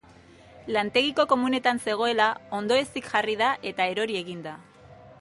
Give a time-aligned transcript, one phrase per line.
[0.75, 4.57] Lantegiko komunetan zegoela, ondoezik jarri da, eta erori egin da.